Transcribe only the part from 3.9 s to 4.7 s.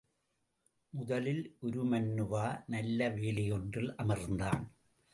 அமர்ந்தான்.